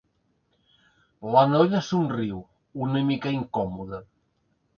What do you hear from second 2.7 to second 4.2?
una mica incòmoda.